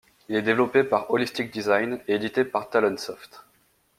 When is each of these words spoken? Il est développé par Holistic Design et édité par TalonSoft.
Il 0.29 0.35
est 0.35 0.41
développé 0.41 0.83
par 0.83 1.11
Holistic 1.11 1.51
Design 1.53 1.99
et 2.07 2.15
édité 2.15 2.43
par 2.43 2.71
TalonSoft. 2.71 3.43